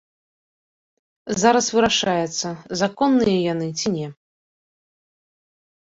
[1.41, 2.49] Зараз вырашаецца
[2.81, 4.07] законныя яны, ці не.